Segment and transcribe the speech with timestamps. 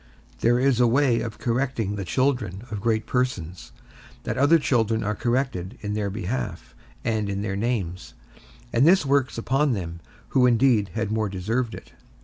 [0.39, 3.71] There is a way of correcting the children of great persons,
[4.23, 8.15] that other children are corrected in their behalf, and in their names,
[8.73, 11.93] and this works upon them who indeed had more deserved it.